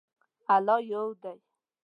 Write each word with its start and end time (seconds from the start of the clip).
الله 0.55 0.77
یو 0.91 1.03
دی 1.21 1.35